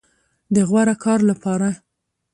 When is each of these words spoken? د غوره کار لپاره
د 0.53 0.55
غوره 0.69 0.95
کار 1.03 1.19
لپاره 1.29 1.69